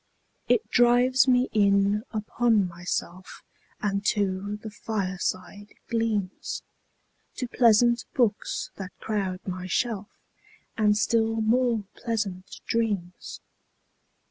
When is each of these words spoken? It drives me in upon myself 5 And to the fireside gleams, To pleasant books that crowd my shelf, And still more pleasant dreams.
It 0.47 0.67
drives 0.67 1.27
me 1.27 1.47
in 1.51 2.01
upon 2.09 2.67
myself 2.67 3.43
5 3.83 3.91
And 3.91 4.05
to 4.07 4.55
the 4.57 4.71
fireside 4.71 5.75
gleams, 5.89 6.63
To 7.35 7.47
pleasant 7.47 8.05
books 8.15 8.71
that 8.77 8.97
crowd 8.99 9.41
my 9.45 9.67
shelf, 9.67 10.09
And 10.75 10.97
still 10.97 11.35
more 11.35 11.83
pleasant 11.95 12.61
dreams. 12.65 13.41